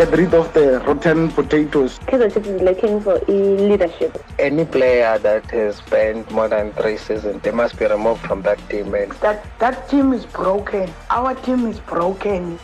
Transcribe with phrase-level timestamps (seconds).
[0.00, 1.98] get rid of the rotten potatoes.
[2.06, 4.24] Kaizer Chiefs is looking for leadership.
[4.38, 8.58] Any player that has spent more than three seasons, they must be removed from that
[8.70, 8.94] team.
[8.94, 10.90] And that that team is broken.
[11.10, 12.58] Our team is broken.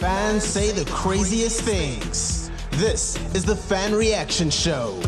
[0.00, 2.50] Fans say the craziest things.
[2.70, 4.98] This is the Fan Reaction Show.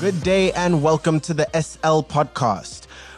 [0.00, 2.73] Good day and welcome to the SL podcast.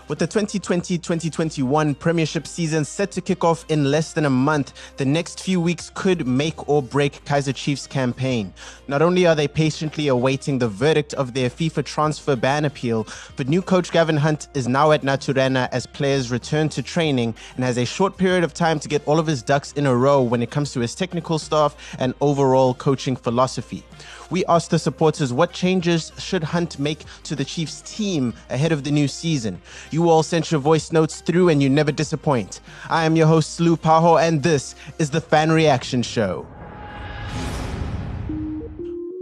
[0.08, 4.72] With the 2020 2021 Premiership season set to kick off in less than a month,
[4.98, 8.54] the next few weeks could make or break Kaizer Chiefs' campaign.
[8.86, 13.48] Not only are they patiently awaiting the verdict of their FIFA transfer ban appeal, but
[13.48, 17.76] new coach Gavin Hunt is now at Naturena as players return to training and has
[17.76, 20.40] a short period of time to get all of his ducks in a row when
[20.40, 23.82] it comes to his technical staff and overall coaching philosophy.
[24.28, 28.82] We asked the supporters what changes should Hunt make to the Chiefs team ahead of
[28.82, 29.60] the new season.
[30.04, 32.60] All sent your voice notes through and you never disappoint.
[32.90, 36.46] I am your host, Lou Paho, and this is the Fan Reaction Show.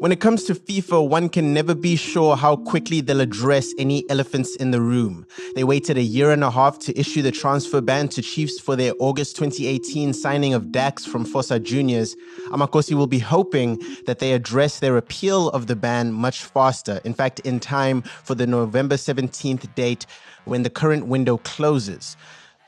[0.04, 4.04] When it comes to FIFA, one can never be sure how quickly they'll address any
[4.10, 5.26] elephants in the room.
[5.54, 8.76] They waited a year and a half to issue the transfer ban to Chiefs for
[8.76, 12.16] their August 2018 signing of Dax from Fosa Juniors.
[12.48, 17.00] Amakhosi will be hoping that they address their appeal of the ban much faster.
[17.04, 20.04] In fact, in time for the November 17th date
[20.44, 22.14] when the current window closes.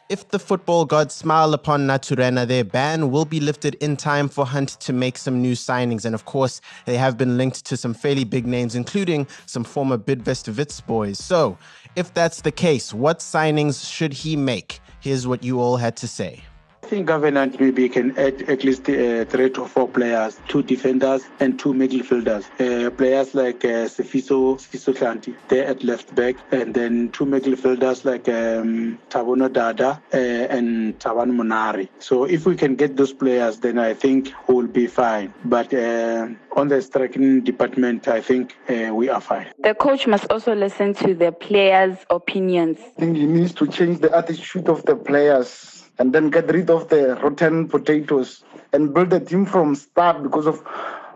[0.09, 4.47] If the football gods smile upon Naturena, their ban will be lifted in time for
[4.47, 6.05] Hunt to make some new signings.
[6.05, 9.99] And of course, they have been linked to some fairly big names, including some former
[9.99, 11.19] Bidvest Wits boys.
[11.19, 11.59] So,
[11.97, 14.79] if that's the case, what signings should he make?
[15.01, 16.45] Here's what you all had to say.
[16.87, 21.25] I think government maybe can add at least uh, three to four players, two defenders
[21.41, 22.45] and two midfielders.
[22.61, 28.05] Uh, players like uh, Sefiso, Sifiso Hlanti, they're at left back, and then two midfielders
[28.05, 31.89] like um, Tabono Dada uh, and Thabang Monare.
[31.99, 35.35] So if we can get those players, then I think we'll be fine.
[35.45, 39.49] But uh, on the striking department, I think uh, we are fine.
[39.59, 42.79] The coach must also listen to the players' opinions.
[42.97, 46.71] I think he needs to change the attitude of the players and then get rid
[46.71, 50.63] of the rotten potatoes and build a team from start because of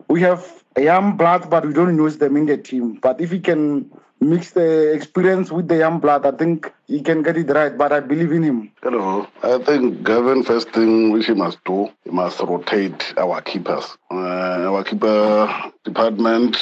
[0.08, 2.94] we have young blood but we don't use them in the team.
[2.94, 7.22] But if he can mix the experience with the young blood i think he can
[7.22, 8.70] get it right but i believe in him.
[8.82, 9.26] Hello.
[9.42, 13.96] I think gavin first thing which he must do he must rotate our keepers.
[14.10, 16.58] Uh, our keeper department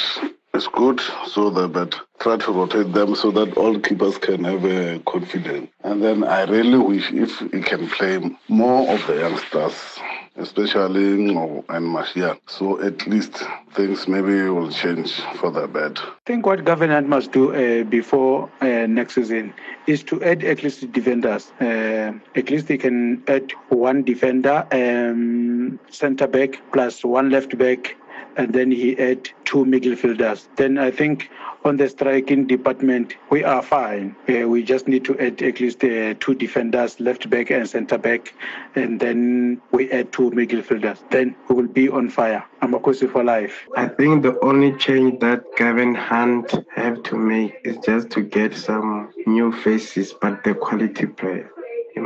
[0.53, 4.65] is good, so that but try to rotate them so that all keepers can have
[4.65, 5.69] a confidence.
[5.83, 9.99] And then I really wish if he can play more of the youngsters,
[10.35, 12.37] especially Ngo and Mashia.
[12.47, 13.43] So at least
[13.73, 16.03] things maybe will change for the better.
[16.03, 19.53] I think what government must do uh, before uh, next season
[19.87, 21.51] is to add at least defenders.
[21.61, 27.95] Uh, at least they can add one defender, um, centre back plus one left back
[28.37, 30.47] and then he had two midfielders.
[30.55, 31.29] Then I think
[31.65, 34.15] on the striking department, we are fine.
[34.29, 37.97] Uh, we just need to add at least uh, two defenders, left back and centre
[37.97, 38.33] back,
[38.75, 40.99] and then we add two midfielders.
[41.09, 42.45] Then we will be on fire.
[42.61, 43.67] I'm a Amakhosi for life.
[43.75, 48.55] I think the only change that Gavin Hunt have to make is just to get
[48.55, 51.49] some new faces, but the quality players.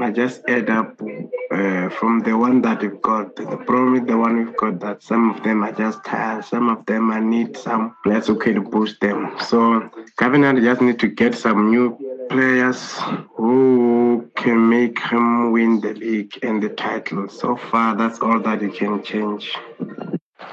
[0.03, 1.01] Might just add up
[1.49, 3.37] uh, from the one that we've got.
[3.37, 6.67] The problem with the one we've got that some of them are just tired, some
[6.67, 9.33] of them I need some players who can boost them.
[9.39, 11.97] So Gavin just need to get some new
[12.29, 12.99] players
[13.37, 17.29] who can make him win the league and the title.
[17.29, 19.55] So far, that's all that he can change.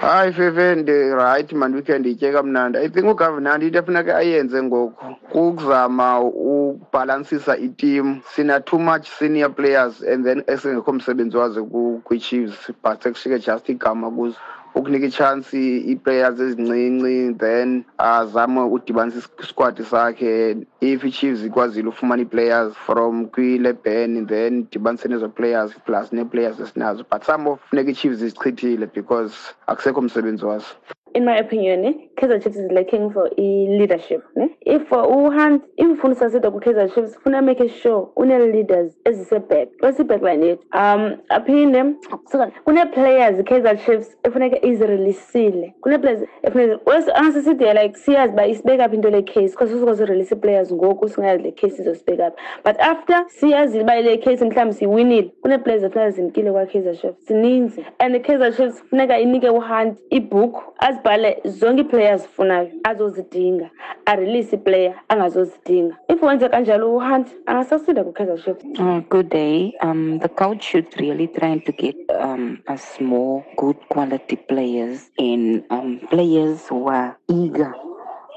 [0.00, 2.78] Hayi fefe ndi-right mani weekend itye kamnandi.
[2.78, 10.24] I think ugovernanti into ayenze ngoku kukuzama ubhalansisa itim sina too much senior players and
[10.24, 11.64] then esingekho msebenzi wazo
[12.04, 14.36] kwi-chiefs but sekushike just igama kuzo
[14.74, 20.56] ukunika ichansi ii-players ezincinci then azame udibanisa isquad sakhe.
[20.80, 27.04] If ichiefs ikwazile ufumana ii-players from kwile ban then dibanise nezo players plus nee-players esinazo.
[27.10, 29.34] But some of funeka ichiefs zichithile because
[29.66, 30.66] akusekho msebenzi wazo.
[31.14, 33.40] In my opinion, Kaizer Chiefs is looking for a
[33.78, 34.22] leadership.
[34.36, 34.48] Ne?
[34.60, 39.68] If uhunt, if ufuna usasida ku Kaizer Chiefs, funa make sure une leaders ezise-back.
[39.82, 40.62] Bese backline yethu.
[40.72, 41.96] Um aphinde
[42.28, 45.74] so kune players Kaizer Chiefs efuneka izireleasile.
[45.82, 46.78] Kune players efuneka
[47.14, 51.42] angasisithi like siyazi ba isibeka up into le case because usikwazi release players ngoku singayazi
[51.42, 52.36] le case izosibeka up.
[52.64, 57.26] But after siyazi ba le case mhlawumbe siwinile, kune players efuneka zimkile kwa Kaizer Chiefs.
[57.26, 57.84] Sininzi.
[57.98, 59.18] And Kaizer Chiefs funeka
[59.52, 63.70] uhunt ibook as azibhale zonke ii-players funayo azozidinga
[64.06, 69.74] arelease iplayer angazozidinga if wenze kanjalo uhunt angasasinda kwi-kaizer chiefs Uh, good day.
[69.82, 75.64] Um, the coach should really try to get um, us more good quality players and
[75.70, 77.74] um, players who are eager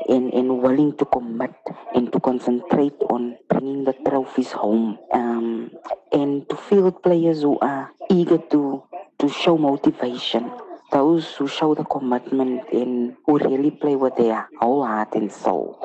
[0.09, 1.53] and, and willing to commit
[1.95, 4.97] and to concentrate on bringing the trophies home.
[5.13, 5.71] Um,
[6.11, 8.83] and to field players who are eager to,
[9.19, 10.51] to show motivation.
[10.93, 15.75] Those who show the commitment and who really play with their whole heart and soul.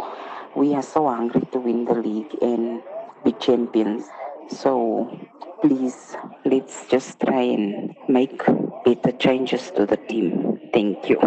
[0.54, 2.82] We are so hungry to win the league and
[3.24, 4.04] be champions.
[4.50, 5.08] So
[5.62, 6.14] please,
[6.44, 8.44] let's just try and make
[8.84, 10.60] better changes to the team.
[10.74, 11.18] Thank you.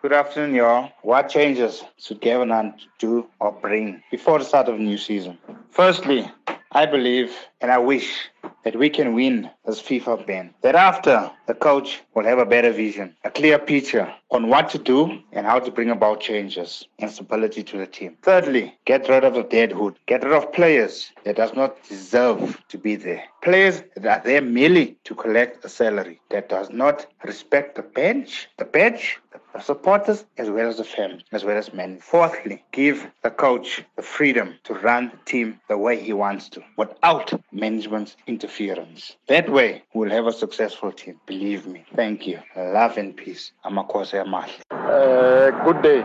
[0.00, 0.92] Good afternoon, y'all.
[1.02, 5.36] What changes should Gavin Hunt do or bring before the start of the new season?
[5.70, 6.26] Firstly,
[6.72, 8.30] I believe and I wish
[8.64, 10.54] that we can win this FIFA ban.
[10.62, 15.20] Thereafter, the coach will have a better vision, a clear picture on what to do
[15.32, 18.16] and how to bring about changes and stability to the team.
[18.22, 19.98] Thirdly, get rid of the deadwood.
[20.06, 23.24] Get rid of players that does not deserve to be there.
[23.42, 28.48] Players that are there merely to collect a salary that does not respect the bench,
[28.56, 29.18] the bench,
[29.52, 31.98] the supporters, as well as the family, as well as men.
[32.00, 36.62] Fourthly, give the coach the freedom to run the team the way he wants to,
[36.76, 39.16] without management's interference.
[39.28, 41.20] That way, we'll have a successful team.
[41.42, 41.84] Me.
[41.96, 42.38] Thank you.
[42.56, 43.50] Love and peace.
[43.64, 44.60] Amakhosi Amahle.
[44.70, 46.02] Uh, good day.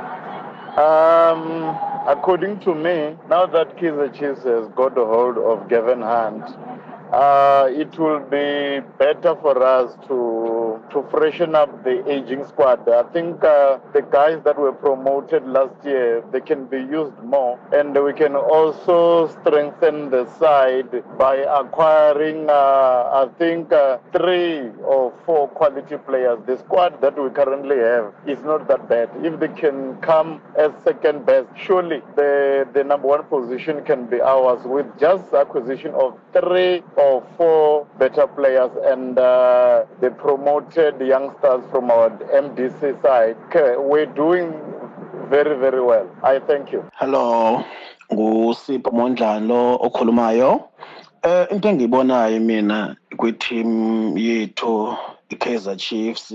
[0.81, 6.43] Um, according to me, now that Kaizer Chiefs has got a hold of Gavin Hunt,
[7.13, 12.87] uh, it will be better for us to to freshen up the aging squad.
[12.89, 17.59] I think uh, the guys that were promoted last year they can be used more,
[17.73, 22.49] and we can also strengthen the side by acquiring.
[22.49, 26.39] Uh, I think uh, three or four quality players.
[26.45, 29.09] The squad that we currently have is not that bad.
[29.23, 34.21] If they can come as second best, surely the the number one position can be
[34.21, 40.09] ours with just acquisition of three or four better players and uh, the
[40.77, 43.35] promoted youngsters from our MDC side.
[43.50, 44.51] Okay, we're doing
[45.29, 46.07] very, very well.
[46.24, 46.83] I thank you.
[46.95, 47.63] Hello,
[48.12, 50.69] ngusipho Mondlane lo okhulumayo.
[51.24, 54.95] Eh into engiyibonayo mina kwi-team yethu
[55.29, 56.33] i-Kaizer Chiefs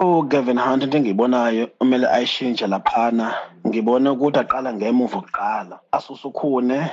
[0.00, 3.34] uGavin Hunt into engiyibonayo kumele ayishintshe laphana
[3.66, 6.90] ngibona ukuthi aqala ngemuva okuqala asuse ukhune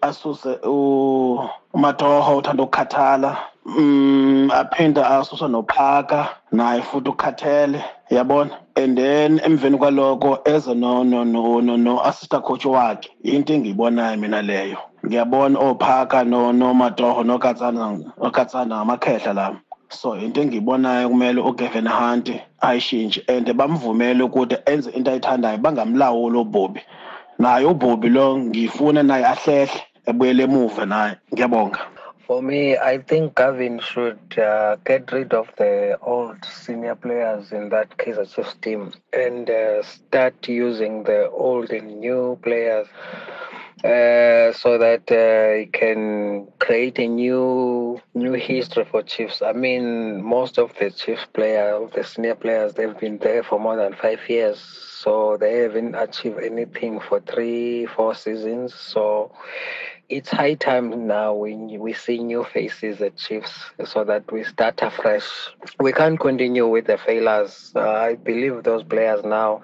[0.00, 1.40] asuse u-
[1.74, 8.50] umatoho uthanda ukukhathala mm aphinde asuse nophaka naye futhi ukhathele yabona?
[8.76, 14.18] And then emveni kwaloko eze no no no no, no assistant coach wakhe into engiyibonayo
[14.18, 14.78] mina leyo.
[15.04, 19.56] Ngiyabona ophaka no nomatoho nokatsana nokatsana ngamakhehla la.
[19.88, 22.30] So into engiyibonayo kumele uGavin Hunt
[22.60, 26.80] ayishintshe and bamvumele ukuthi enze into ayithandayo bangamlawuli uBobby.
[27.38, 31.16] Naye uBobby lo ngifuna naye ahlehle ebuyele emuva naye.
[31.32, 31.95] Ngiyabonga.
[32.26, 37.68] For me, I think Gavin should uh, get rid of the old senior players in
[37.68, 42.88] that Kaizer Chiefs team and uh, start using the old and new players
[43.84, 49.40] uh, so that uh, he can create a new new history for Chiefs.
[49.40, 53.76] I mean, most of the Chiefs players, the senior players, they've been there for more
[53.76, 58.74] than five years, so they haven't achieved anything for three, four seasons.
[58.74, 59.30] So
[60.08, 64.80] it's high time now we we see new faces at Chiefs so that we start
[64.82, 65.28] afresh.
[65.80, 67.72] We can't continue with the failures.
[67.74, 69.62] Uh, I believe those players now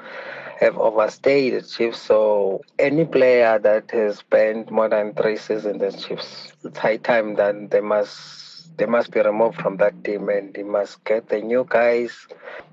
[0.60, 2.00] have overstayed at Chiefs.
[2.02, 7.34] So any player that has spent more than three seasons at Chiefs, it's high time
[7.36, 11.40] that they must they must be removed from that team and they must get the
[11.40, 12.26] new guys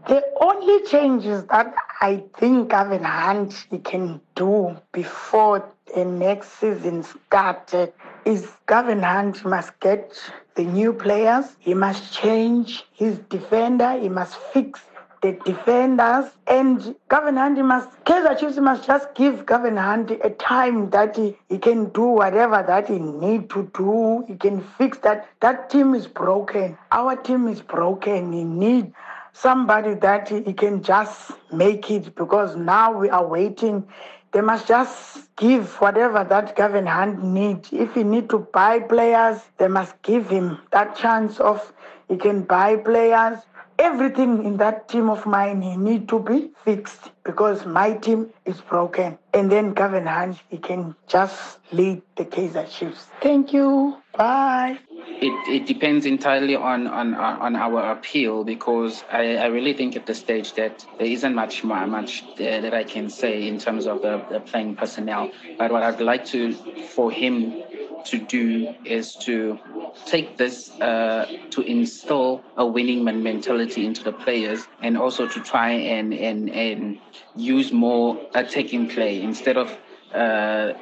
[0.07, 7.03] The only changes that I think Gavin Hunt he can do before the next season
[7.03, 7.93] started
[8.25, 10.13] is Gavin Hunt must get
[10.55, 11.45] the new players.
[11.59, 13.97] He must change his defender.
[13.99, 14.81] He must fix
[15.21, 20.89] the defenders and Gavin Hunt must Kaizer Chiefs must just give Gavin Hunt a time
[20.91, 24.23] that he, he can do whatever that he need to do.
[24.27, 25.27] He can fix that.
[25.41, 26.77] That team is broken.
[26.91, 28.31] Our team is broken.
[28.31, 28.93] He need
[29.33, 33.87] somebody that he can just make it because now we are waiting.
[34.31, 37.69] They must just give whatever that Gavin Hunt needs.
[37.73, 41.73] If he need to buy players, they must give him that chance of
[42.07, 43.39] he can buy players.
[43.79, 48.59] Everything in that team of mine he need to be fixed because my team is
[48.61, 49.17] broken.
[49.33, 53.07] And then Gavin Hunt he can just lead the Kaizer Chiefs.
[53.21, 53.97] Thank you.
[54.17, 54.79] Bye.
[55.21, 60.05] It, it depends entirely on, on, on our appeal because I, I really think at
[60.05, 64.23] this stage that there isn't much much that I can say in terms of the,
[64.31, 65.31] the playing personnel.
[65.57, 67.63] But what I'd like to for him
[68.05, 69.59] to do is to
[70.05, 75.71] take this uh, to instill a winning mentality into the players and also to try
[75.71, 76.99] and, and, and
[77.35, 79.77] use more attacking play instead of
[80.13, 80.73] uh,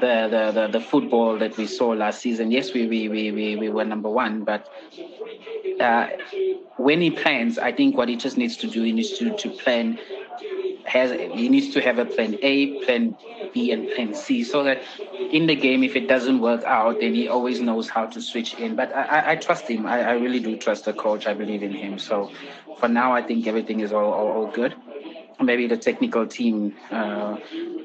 [0.00, 2.50] the, the, the, the, football that we saw last season.
[2.50, 4.68] Yes, we, we, we, we, we were number one, but
[5.80, 6.08] uh,
[6.76, 9.50] when he plans, I think what he just needs to do, he needs to, to
[9.50, 9.98] plan
[10.84, 13.16] has he needs to have a plan A, plan
[13.52, 14.82] B, and plan C, so that
[15.32, 18.54] in the game, if it doesn't work out, then he always knows how to switch
[18.54, 18.76] in.
[18.76, 19.84] But I, I, I trust him.
[19.84, 21.26] I, I, really do trust the coach.
[21.26, 21.98] I believe in him.
[21.98, 22.30] So
[22.78, 24.76] for now, I think everything is all, all, all good
[25.42, 26.74] maybe the technical team.
[26.90, 27.36] Uh,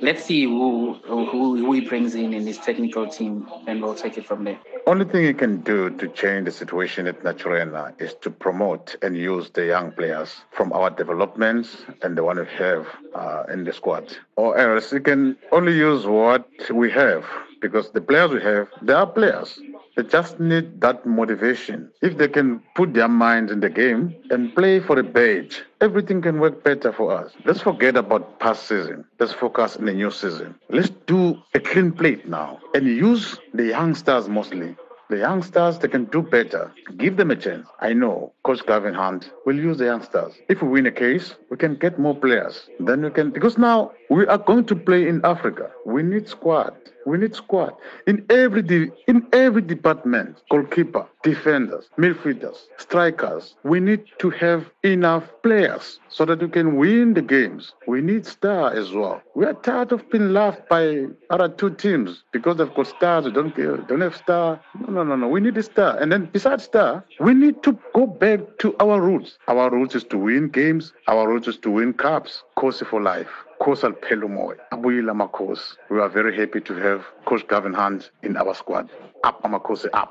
[0.01, 1.25] let's see who, who
[1.57, 4.59] who he brings in in his technical team, and we'll take it from there.
[4.87, 9.15] Only thing he can do to change the situation at Naturena is to promote and
[9.15, 13.73] use the young players from our developments and the one we have uh, in the
[13.73, 17.25] squad, or else he can only use what we have
[17.61, 19.59] because the players we have, they are players.
[20.01, 21.91] They just need that motivation.
[22.01, 26.23] If they can put their minds in the game and play for a badge, everything
[26.23, 27.33] can work better for us.
[27.45, 29.05] Let's forget about past season.
[29.19, 30.55] Let's focus on the new season.
[30.69, 34.75] Let's do a clean plate now and use the youngsters mostly
[35.11, 36.71] the youngsters, they can do better.
[36.97, 37.67] Give them a chance.
[37.81, 40.33] I know Coach Gavin Hunt will use the youngsters.
[40.47, 42.69] If we win a case, we can get more players.
[42.79, 45.69] Then we can, because now we are going to play in Africa.
[45.85, 46.73] We need squad.
[47.05, 47.73] We need squad
[48.07, 50.41] in every de- in every department.
[50.49, 53.55] Goalkeeper, defenders, midfielders, strikers.
[53.63, 57.73] We need to have enough players so that we can win the games.
[57.87, 59.21] We need star as well.
[59.35, 63.25] We are tired of being laughed by other two teams because they've got stars.
[63.25, 64.59] We don't don't have star.
[64.79, 65.27] No, no, no, no.
[65.27, 65.97] We need a star.
[65.97, 69.37] And then besides star, we need to go back to our roots.
[69.47, 70.93] Our roots is to win games.
[71.07, 72.43] Our roots is to win cups.
[72.55, 73.29] Course for life.
[73.61, 75.75] Coach Alpelumoy, Abuyila Makos.
[75.91, 78.89] We are very happy to have Coach Gavin Hunt in our squad.
[79.23, 80.09] Up Amakhosi, up.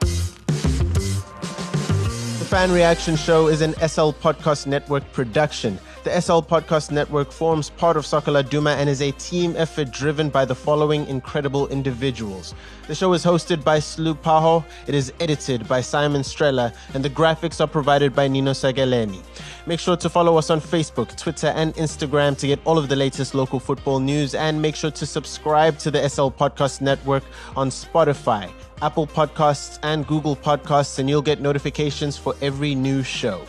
[2.38, 5.80] The Fan Reaction Show is an SL Podcast Network production.
[6.02, 10.30] The SL Podcast Network forms part of Soccer Laduma and is a team effort driven
[10.30, 12.54] by the following incredible individuals.
[12.86, 17.10] The show is hosted by Slu Paho, it is edited by Simon Strella, and the
[17.10, 19.20] graphics are provided by Nino Sagaleni.
[19.66, 22.96] Make sure to follow us on Facebook, Twitter, and Instagram to get all of the
[22.96, 27.24] latest local football news, and make sure to subscribe to the SL Podcast Network
[27.56, 28.50] on Spotify.
[28.82, 33.44] Apple Podcasts, and Google Podcasts, and you'll get notifications for every new show.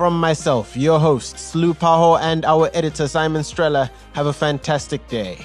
[0.00, 5.36] From myself, your host, Slu Paho, and our editor, Simon Strella, have a fantastic day.